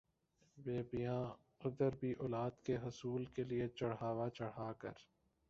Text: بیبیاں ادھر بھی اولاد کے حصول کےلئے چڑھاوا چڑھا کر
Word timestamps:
بیبیاں 0.57 1.21
ادھر 1.61 1.95
بھی 1.99 2.11
اولاد 2.19 2.59
کے 2.65 2.77
حصول 2.77 3.25
کےلئے 3.35 3.67
چڑھاوا 3.75 4.29
چڑھا 4.29 4.71
کر 4.79 4.97